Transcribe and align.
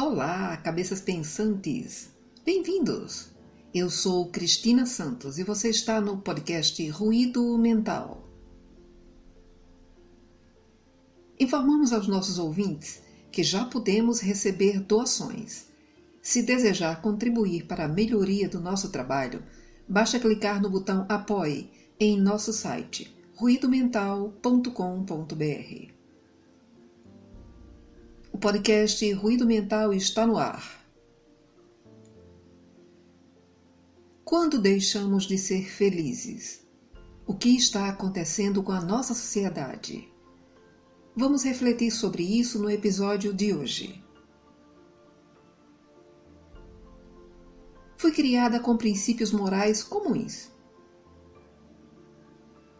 Olá, 0.00 0.56
cabeças 0.58 1.00
pensantes! 1.00 2.10
Bem-vindos! 2.44 3.30
Eu 3.74 3.90
sou 3.90 4.30
Cristina 4.30 4.86
Santos 4.86 5.40
e 5.40 5.42
você 5.42 5.70
está 5.70 6.00
no 6.00 6.18
podcast 6.18 6.88
Ruído 6.90 7.58
Mental. 7.58 8.24
Informamos 11.40 11.92
aos 11.92 12.06
nossos 12.06 12.38
ouvintes 12.38 13.02
que 13.32 13.42
já 13.42 13.64
podemos 13.64 14.20
receber 14.20 14.78
doações. 14.78 15.66
Se 16.22 16.44
desejar 16.44 17.02
contribuir 17.02 17.66
para 17.66 17.86
a 17.86 17.88
melhoria 17.88 18.48
do 18.48 18.60
nosso 18.60 18.90
trabalho, 18.90 19.42
basta 19.88 20.20
clicar 20.20 20.62
no 20.62 20.70
botão 20.70 21.06
Apoie 21.08 21.72
em 21.98 22.16
nosso 22.16 22.52
site 22.52 23.12
ruidomental.com.br. 23.34 25.97
O 28.30 28.38
podcast 28.38 29.10
Ruído 29.14 29.46
Mental 29.46 29.92
está 29.92 30.26
no 30.26 30.36
ar. 30.36 30.84
Quando 34.22 34.60
deixamos 34.60 35.24
de 35.24 35.38
ser 35.38 35.64
felizes? 35.64 36.64
O 37.26 37.34
que 37.34 37.56
está 37.56 37.88
acontecendo 37.88 38.62
com 38.62 38.70
a 38.70 38.80
nossa 38.80 39.14
sociedade? 39.14 40.12
Vamos 41.16 41.42
refletir 41.42 41.90
sobre 41.90 42.22
isso 42.22 42.60
no 42.60 42.70
episódio 42.70 43.32
de 43.32 43.52
hoje. 43.52 44.04
Fui 47.96 48.12
criada 48.12 48.60
com 48.60 48.76
princípios 48.76 49.32
morais 49.32 49.82
comuns. 49.82 50.52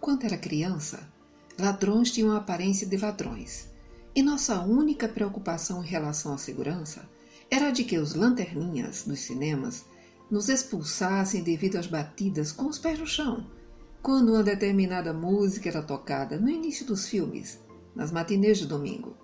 Quando 0.00 0.24
era 0.24 0.38
criança, 0.38 1.12
ladrões 1.58 2.10
tinham 2.10 2.32
a 2.32 2.38
aparência 2.38 2.86
de 2.86 2.96
ladrões 2.96 3.71
e 4.14 4.22
nossa 4.22 4.60
única 4.60 5.08
preocupação 5.08 5.82
em 5.82 5.86
relação 5.86 6.34
à 6.34 6.38
segurança 6.38 7.08
era 7.50 7.70
de 7.70 7.84
que 7.84 7.98
os 7.98 8.14
lanterninhas 8.14 9.04
dos 9.04 9.20
cinemas 9.20 9.84
nos 10.30 10.48
expulsassem 10.48 11.42
devido 11.42 11.76
às 11.76 11.86
batidas 11.86 12.52
com 12.52 12.66
os 12.66 12.78
pés 12.78 12.98
no 12.98 13.06
chão, 13.06 13.46
quando 14.02 14.32
uma 14.32 14.42
determinada 14.42 15.12
música 15.12 15.68
era 15.68 15.82
tocada 15.82 16.38
no 16.38 16.48
início 16.48 16.86
dos 16.86 17.06
filmes, 17.06 17.60
nas 17.94 18.10
matinês 18.10 18.58
de 18.58 18.66
domingo. 18.66 19.16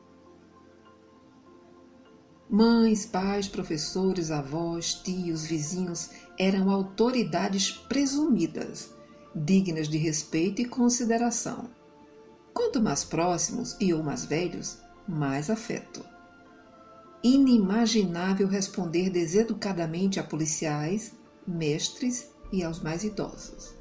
Mães, 2.50 3.04
pais, 3.04 3.46
professores, 3.46 4.30
avós, 4.30 4.94
tios, 4.94 5.44
vizinhos 5.44 6.10
eram 6.38 6.70
autoridades 6.70 7.70
presumidas, 7.70 8.94
dignas 9.34 9.88
de 9.88 9.98
respeito 9.98 10.62
e 10.62 10.64
consideração. 10.64 11.68
Quanto 12.58 12.82
mais 12.82 13.04
próximos 13.04 13.76
e 13.78 13.94
ou 13.94 14.02
mais 14.02 14.24
velhos, 14.24 14.78
mais 15.06 15.48
afeto. 15.48 16.04
Inimaginável 17.22 18.48
responder 18.48 19.10
deseducadamente 19.10 20.18
a 20.18 20.24
policiais, 20.24 21.14
mestres 21.46 22.32
e 22.50 22.64
aos 22.64 22.80
mais 22.80 23.04
idosos. 23.04 23.76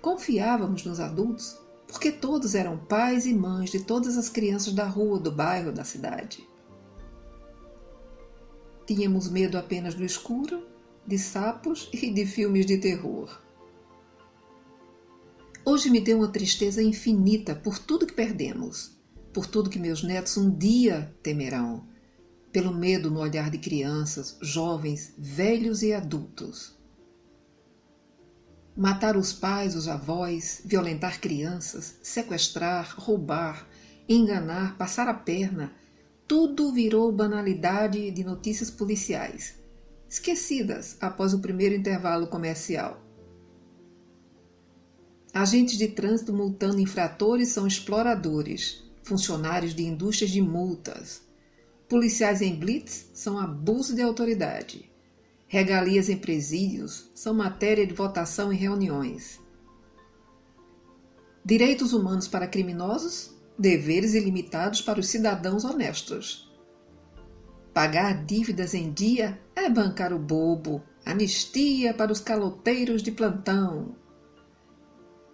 Confiávamos 0.00 0.86
nos 0.86 0.98
adultos 0.98 1.58
porque 1.86 2.10
todos 2.10 2.54
eram 2.54 2.78
pais 2.78 3.26
e 3.26 3.34
mães 3.34 3.68
de 3.68 3.84
todas 3.84 4.16
as 4.16 4.30
crianças 4.30 4.72
da 4.72 4.86
rua, 4.86 5.20
do 5.20 5.30
bairro, 5.30 5.72
da 5.72 5.84
cidade. 5.84 6.48
Tínhamos 8.86 9.28
medo 9.28 9.58
apenas 9.58 9.94
do 9.94 10.06
escuro, 10.06 10.66
de 11.06 11.18
sapos 11.18 11.90
e 11.92 12.10
de 12.10 12.24
filmes 12.24 12.64
de 12.64 12.78
terror. 12.78 13.41
Hoje 15.64 15.88
me 15.90 16.00
deu 16.00 16.18
uma 16.18 16.28
tristeza 16.28 16.82
infinita 16.82 17.54
por 17.54 17.78
tudo 17.78 18.04
que 18.04 18.12
perdemos, 18.12 18.98
por 19.32 19.46
tudo 19.46 19.70
que 19.70 19.78
meus 19.78 20.02
netos 20.02 20.36
um 20.36 20.50
dia 20.50 21.14
temerão, 21.22 21.86
pelo 22.50 22.74
medo 22.74 23.08
no 23.08 23.20
olhar 23.20 23.48
de 23.48 23.58
crianças, 23.58 24.36
jovens, 24.42 25.14
velhos 25.16 25.82
e 25.84 25.92
adultos. 25.92 26.76
Matar 28.76 29.16
os 29.16 29.32
pais, 29.32 29.76
os 29.76 29.86
avós, 29.86 30.62
violentar 30.64 31.20
crianças, 31.20 31.96
sequestrar, 32.02 32.96
roubar, 32.98 33.68
enganar, 34.08 34.76
passar 34.76 35.06
a 35.06 35.14
perna, 35.14 35.72
tudo 36.26 36.72
virou 36.72 37.12
banalidade 37.12 38.10
de 38.10 38.24
notícias 38.24 38.68
policiais, 38.68 39.54
esquecidas 40.08 40.96
após 41.00 41.32
o 41.32 41.38
primeiro 41.40 41.74
intervalo 41.76 42.26
comercial. 42.26 43.01
Agentes 45.34 45.78
de 45.78 45.88
trânsito 45.88 46.30
multando 46.30 46.78
infratores 46.78 47.48
são 47.48 47.66
exploradores, 47.66 48.84
funcionários 49.02 49.74
de 49.74 49.82
indústrias 49.82 50.30
de 50.30 50.42
multas. 50.42 51.22
Policiais 51.88 52.42
em 52.42 52.54
blitz 52.54 53.10
são 53.14 53.38
abuso 53.38 53.94
de 53.94 54.02
autoridade. 54.02 54.90
Regalias 55.48 56.10
em 56.10 56.18
presídios 56.18 57.10
são 57.14 57.32
matéria 57.32 57.86
de 57.86 57.94
votação 57.94 58.52
em 58.52 58.56
reuniões. 58.56 59.40
Direitos 61.44 61.94
humanos 61.94 62.28
para 62.28 62.46
criminosos, 62.46 63.34
deveres 63.58 64.14
ilimitados 64.14 64.82
para 64.82 65.00
os 65.00 65.08
cidadãos 65.08 65.64
honestos. 65.64 66.52
Pagar 67.72 68.24
dívidas 68.24 68.74
em 68.74 68.92
dia 68.92 69.40
é 69.56 69.68
bancar 69.70 70.12
o 70.12 70.18
bobo, 70.18 70.82
anistia 71.06 71.94
para 71.94 72.12
os 72.12 72.20
caloteiros 72.20 73.02
de 73.02 73.10
plantão. 73.10 73.96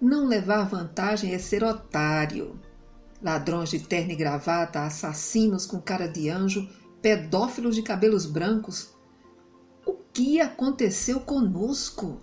Não 0.00 0.26
levar 0.26 0.69
vantagem 0.69 1.34
é 1.34 1.38
ser 1.38 1.64
otário. 1.64 2.59
Ladrões 3.20 3.69
de 3.70 3.81
terno 3.81 4.12
e 4.12 4.16
gravata, 4.16 4.84
assassinos 4.84 5.66
com 5.66 5.81
cara 5.81 6.06
de 6.06 6.28
anjo, 6.31 6.69
pedófilos 7.03 7.75
de 7.75 7.82
cabelos 7.82 8.25
brancos. 8.25 8.94
O 9.84 9.94
que 10.12 10.41
aconteceu 10.41 11.19
conosco? 11.19 12.20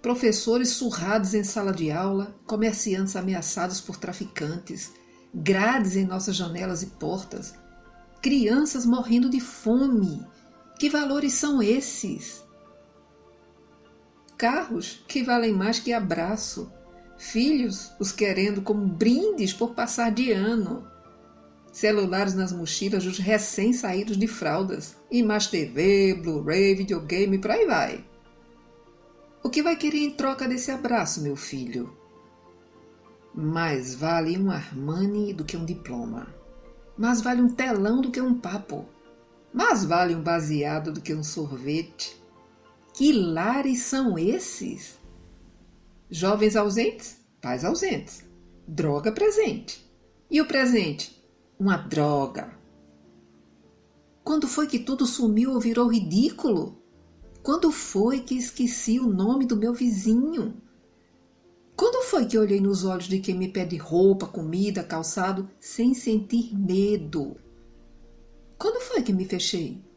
Professores 0.00 0.70
surrados 0.70 1.34
em 1.34 1.44
sala 1.44 1.72
de 1.72 1.90
aula, 1.90 2.34
comerciantes 2.46 3.14
ameaçados 3.14 3.78
por 3.78 3.98
traficantes, 3.98 4.92
grades 5.34 5.96
em 5.96 6.06
nossas 6.06 6.34
janelas 6.34 6.82
e 6.82 6.86
portas, 6.86 7.54
crianças 8.22 8.86
morrendo 8.86 9.28
de 9.28 9.40
fome. 9.40 10.26
Que 10.78 10.88
valores 10.88 11.34
são 11.34 11.62
esses? 11.62 12.42
Carros 14.40 15.04
que 15.06 15.22
valem 15.22 15.52
mais 15.52 15.78
que 15.78 15.92
abraço, 15.92 16.72
filhos 17.18 17.92
os 18.00 18.10
querendo 18.10 18.62
como 18.62 18.86
brindes 18.86 19.52
por 19.52 19.74
passar 19.74 20.10
de 20.10 20.32
ano, 20.32 20.88
celulares 21.70 22.32
nas 22.32 22.50
mochilas 22.50 23.04
dos 23.04 23.18
recém-saídos 23.18 24.16
de 24.16 24.26
fraldas, 24.26 24.96
e 25.10 25.22
mais 25.22 25.46
TV, 25.46 26.14
Blu-ray, 26.14 26.74
videogame, 26.74 27.36
por 27.36 27.50
aí 27.50 27.66
vai. 27.66 28.04
O 29.42 29.50
que 29.50 29.62
vai 29.62 29.76
querer 29.76 29.98
em 29.98 30.10
troca 30.10 30.48
desse 30.48 30.70
abraço, 30.70 31.20
meu 31.20 31.36
filho? 31.36 31.94
Mais 33.34 33.94
vale 33.94 34.38
um 34.38 34.50
Armani 34.50 35.34
do 35.34 35.44
que 35.44 35.54
um 35.54 35.66
diploma. 35.66 36.34
Mais 36.96 37.20
vale 37.20 37.42
um 37.42 37.50
telão 37.50 38.00
do 38.00 38.10
que 38.10 38.22
um 38.22 38.40
papo. 38.40 38.88
Mais 39.52 39.84
vale 39.84 40.14
um 40.14 40.22
baseado 40.22 40.92
do 40.92 41.02
que 41.02 41.14
um 41.14 41.22
sorvete. 41.22 42.19
Que 43.00 43.14
lares 43.14 43.84
são 43.84 44.18
esses? 44.18 44.98
Jovens 46.10 46.54
ausentes, 46.54 47.16
pais 47.40 47.64
ausentes. 47.64 48.22
Droga 48.68 49.10
presente. 49.10 49.90
E 50.30 50.38
o 50.38 50.46
presente? 50.46 51.18
Uma 51.58 51.78
droga. 51.78 52.54
Quando 54.22 54.46
foi 54.46 54.66
que 54.66 54.78
tudo 54.78 55.06
sumiu 55.06 55.52
ou 55.52 55.58
virou 55.58 55.88
ridículo? 55.88 56.78
Quando 57.42 57.72
foi 57.72 58.20
que 58.20 58.34
esqueci 58.34 59.00
o 59.00 59.08
nome 59.08 59.46
do 59.46 59.56
meu 59.56 59.72
vizinho? 59.72 60.60
Quando 61.74 62.04
foi 62.04 62.26
que 62.26 62.36
olhei 62.36 62.60
nos 62.60 62.84
olhos 62.84 63.08
de 63.08 63.18
quem 63.18 63.34
me 63.34 63.48
pede 63.48 63.78
roupa, 63.78 64.26
comida, 64.26 64.84
calçado, 64.84 65.48
sem 65.58 65.94
sentir 65.94 66.54
medo? 66.54 67.38
Quando 68.58 68.78
foi 68.78 69.00
que 69.02 69.14
me 69.14 69.24
fechei? 69.24 69.88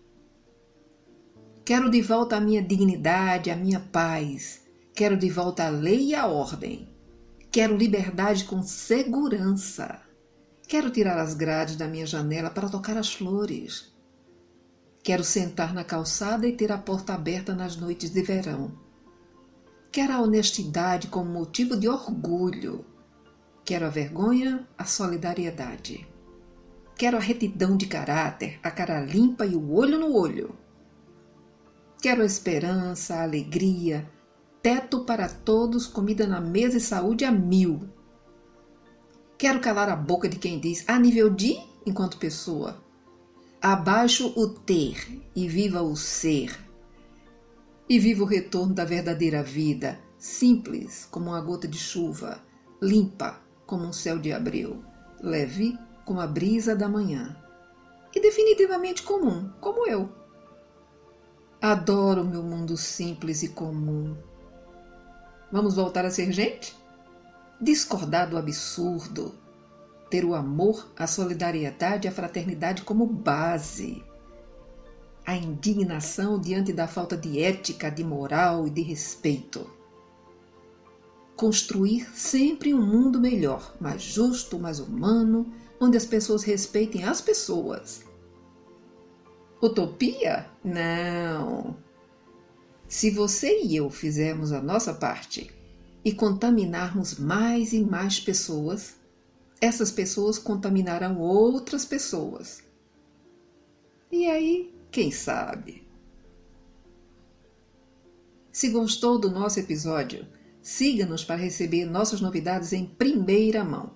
Quero 1.66 1.90
de 1.90 2.02
volta 2.02 2.36
a 2.36 2.42
minha 2.42 2.62
dignidade, 2.62 3.50
a 3.50 3.56
minha 3.56 3.80
paz. 3.80 4.64
Quero 4.94 5.16
de 5.16 5.30
volta 5.30 5.66
a 5.66 5.70
lei 5.70 6.08
e 6.08 6.16
a 6.16 6.28
ordem. 6.28 6.90
Quero 7.50 7.78
liberdade 7.78 8.44
com 8.44 8.62
segurança. 8.62 10.02
Quero 10.68 10.90
tirar 10.90 11.18
as 11.18 11.34
grades 11.34 11.78
da 11.78 11.88
minha 11.88 12.06
janela 12.06 12.50
para 12.50 12.68
tocar 12.68 12.98
as 12.98 13.14
flores. 13.14 13.94
Quero 15.02 15.24
sentar 15.24 15.74
na 15.74 15.86
calçada 15.86 16.46
e 16.46 16.52
ter 16.52 16.70
a 16.70 16.78
porta 16.78 17.14
aberta 17.14 17.56
nas 17.56 17.78
noites 17.78 18.10
de 18.10 18.22
verão. 18.22 18.78
Quero 19.90 20.12
a 20.12 20.22
honestidade 20.22 21.08
como 21.08 21.32
motivo 21.32 21.78
de 21.78 21.88
orgulho. 21.88 22.84
Quero 23.64 23.86
a 23.86 23.90
vergonha, 23.90 24.68
a 24.78 24.84
solidariedade. 24.84 26.06
Quero 26.98 27.16
a 27.16 27.22
retidão 27.22 27.78
de 27.78 27.86
caráter, 27.86 28.60
a 28.62 28.70
cara 28.70 29.00
limpa 29.00 29.46
e 29.46 29.56
o 29.56 29.72
olho 29.72 29.98
no 29.98 30.14
olho. 30.14 30.62
Quero 32.04 32.22
esperança, 32.22 33.22
alegria, 33.22 34.06
teto 34.62 35.06
para 35.06 35.30
todos, 35.30 35.88
comida 35.88 36.28
na 36.28 36.42
mesa 36.42 36.76
e 36.76 36.82
saúde 36.82 37.24
a 37.24 37.32
mil. 37.32 37.80
Quero 39.38 39.62
calar 39.62 39.88
a 39.88 39.96
boca 39.96 40.28
de 40.28 40.38
quem 40.38 40.60
diz 40.60 40.84
a 40.86 41.00
nível 41.00 41.30
de 41.30 41.58
enquanto 41.86 42.18
pessoa. 42.18 42.84
Abaixo 43.62 44.34
o 44.36 44.50
ter 44.50 45.24
e 45.34 45.48
viva 45.48 45.82
o 45.82 45.96
ser. 45.96 46.54
E 47.88 47.98
viva 47.98 48.24
o 48.24 48.28
retorno 48.28 48.74
da 48.74 48.84
verdadeira 48.84 49.42
vida, 49.42 49.98
simples 50.18 51.08
como 51.10 51.30
uma 51.30 51.40
gota 51.40 51.70
de 51.70 51.78
chuva, 51.78 52.44
limpa 52.82 53.40
como 53.66 53.86
um 53.86 53.94
céu 53.94 54.20
de 54.20 54.34
abril, 54.34 54.84
leve 55.22 55.80
como 56.04 56.20
a 56.20 56.28
brisa 56.28 56.76
da 56.76 56.90
manhã 56.90 57.34
e 58.14 58.20
definitivamente 58.20 59.04
comum, 59.04 59.50
como 59.62 59.88
eu. 59.88 60.23
Adoro 61.64 62.26
meu 62.26 62.44
mundo 62.44 62.76
simples 62.76 63.42
e 63.42 63.48
comum. 63.48 64.18
Vamos 65.50 65.76
voltar 65.76 66.04
a 66.04 66.12
ser 66.12 66.30
gente? 66.30 66.76
Discordar 67.62 68.30
do 68.30 68.38
absurdo, 68.38 69.34
ter 70.10 70.26
o 70.26 70.36
amor, 70.36 70.92
a 70.98 71.08
solidariedade 71.08 72.06
e 72.06 72.10
a 72.10 72.12
fraternidade 72.12 72.82
como 72.82 73.06
base. 73.06 74.04
A 75.26 75.38
indignação 75.38 76.38
diante 76.38 76.74
da 76.74 76.86
falta 76.86 77.16
de 77.16 77.40
ética, 77.40 77.90
de 77.90 78.04
moral 78.04 78.68
e 78.68 78.70
de 78.70 78.82
respeito. 78.82 79.66
Construir 81.34 82.10
sempre 82.14 82.74
um 82.74 82.86
mundo 82.86 83.22
melhor, 83.22 83.74
mais 83.80 84.02
justo, 84.02 84.60
mais 84.60 84.82
humano, 84.82 85.50
onde 85.80 85.96
as 85.96 86.06
pessoas 86.06 86.44
respeitem 86.44 87.06
as 87.06 87.22
pessoas. 87.22 88.04
Utopia? 89.66 90.46
Não. 90.62 91.78
Se 92.86 93.10
você 93.10 93.62
e 93.64 93.78
eu 93.78 93.90
fizermos 93.90 94.52
a 94.52 94.62
nossa 94.62 94.94
parte 94.94 95.50
e 96.04 96.12
contaminarmos 96.12 97.18
mais 97.18 97.72
e 97.72 97.80
mais 97.80 98.20
pessoas, 98.20 98.96
essas 99.62 99.90
pessoas 99.90 100.38
contaminarão 100.38 101.18
outras 101.18 101.86
pessoas. 101.86 102.62
E 104.12 104.28
aí, 104.28 104.76
quem 104.92 105.12
sabe? 105.12 105.88
Se 108.52 108.68
gostou 108.68 109.18
do 109.18 109.32
nosso 109.32 109.62
episódio, 109.62 110.28
siga-nos 110.62 111.24
para 111.24 111.38
receber 111.38 111.86
nossas 111.86 112.20
novidades 112.20 112.74
em 112.74 112.86
primeira 112.86 113.64
mão. 113.64 113.94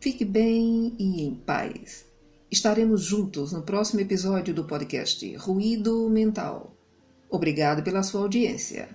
Fique 0.00 0.24
bem 0.24 0.96
e 0.98 1.22
em 1.22 1.36
paz. 1.36 2.09
Estaremos 2.50 3.06
juntos 3.06 3.52
no 3.52 3.62
próximo 3.62 4.00
episódio 4.00 4.52
do 4.52 4.64
podcast 4.64 5.24
Ruído 5.36 6.10
Mental. 6.10 6.76
Obrigado 7.30 7.84
pela 7.84 8.02
sua 8.02 8.22
audiência. 8.22 8.88